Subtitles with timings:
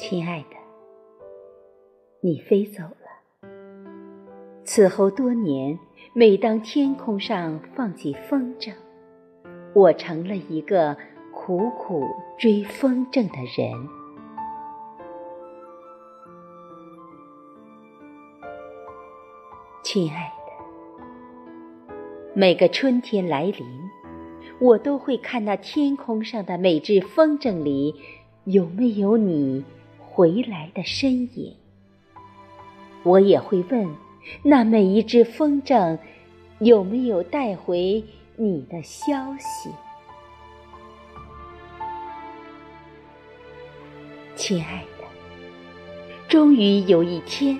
[0.00, 0.56] 亲爱的，
[2.22, 3.50] 你飞走了。
[4.64, 5.78] 此后多年，
[6.14, 8.72] 每当天空上放起风筝，
[9.74, 10.96] 我成了一个
[11.34, 13.88] 苦苦追风筝的人。
[19.82, 21.94] 亲爱的，
[22.34, 23.66] 每个春天来临，
[24.60, 27.94] 我都会看那天空上的每只风筝里
[28.44, 29.62] 有没有你。
[30.12, 31.54] 回来的身影，
[33.04, 33.88] 我也会问
[34.42, 35.96] 那每一只风筝
[36.58, 38.04] 有没有带回
[38.36, 39.70] 你的消息，
[44.34, 45.04] 亲爱的。
[46.28, 47.56] 终于有一天，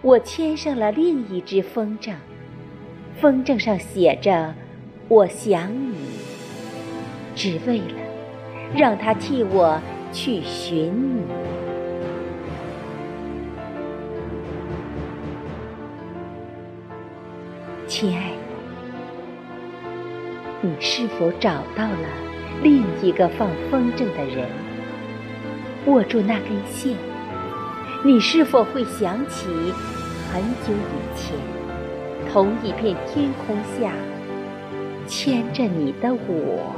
[0.00, 2.14] 我牵上了另一只风筝，
[3.20, 4.54] 风筝上写着
[5.08, 5.96] “我想你”，
[7.36, 8.00] 只为了
[8.74, 9.78] 让它替我
[10.10, 11.41] 去寻你。
[17.86, 18.36] 亲爱的，
[20.62, 22.08] 你是否找到了
[22.62, 24.48] 另一个放风筝的人？
[25.86, 26.96] 握住那根线，
[28.04, 29.48] 你是否会想起
[30.32, 31.36] 很久以前，
[32.32, 33.92] 同一片天空下
[35.06, 36.72] 牵着你的我？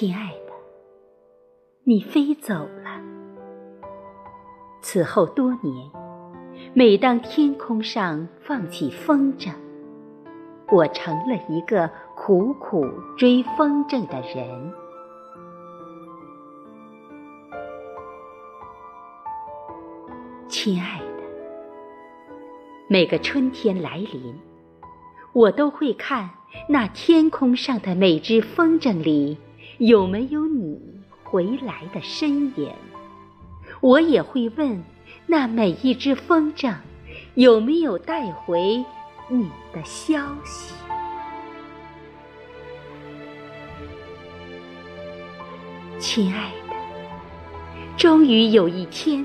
[0.00, 0.52] 亲爱的，
[1.82, 3.02] 你飞走了。
[4.80, 5.90] 此后多年，
[6.72, 9.50] 每当天空上放起风筝，
[10.68, 12.86] 我成了一个苦苦
[13.16, 14.72] 追风筝的人。
[20.46, 21.24] 亲爱的，
[22.86, 24.38] 每个春天来临，
[25.32, 26.30] 我都会看
[26.68, 29.36] 那天空上的每只风筝里。
[29.78, 30.76] 有没有你
[31.22, 32.72] 回来的身影？
[33.80, 34.82] 我也会问
[35.26, 36.74] 那每一只风筝，
[37.34, 38.84] 有没有带回
[39.28, 40.74] 你的消息？
[46.00, 46.74] 亲爱的，
[47.96, 49.24] 终于有一天，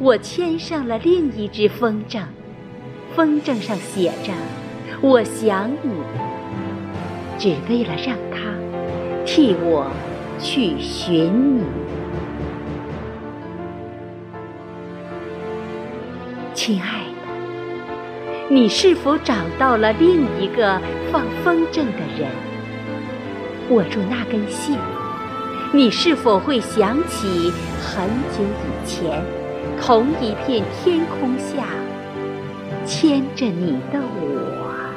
[0.00, 2.24] 我牵上了另一只风筝，
[3.14, 4.32] 风筝上写着
[5.00, 6.02] “我想你”，
[7.38, 8.63] 只为了让它。
[9.26, 9.90] 替我
[10.38, 11.62] 去寻你，
[16.52, 20.78] 亲爱的，你是否找到了另一个
[21.10, 22.28] 放风筝的人？
[23.70, 24.78] 握住那根线，
[25.72, 29.22] 你是否会想起很久以前，
[29.80, 31.64] 同一片天空下
[32.84, 34.93] 牵着你的我？